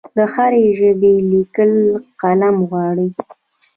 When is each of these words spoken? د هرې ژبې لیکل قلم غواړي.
د 0.15 0.17
هرې 0.33 0.63
ژبې 0.79 1.13
لیکل 1.31 1.73
قلم 2.21 2.55
غواړي. 2.69 3.07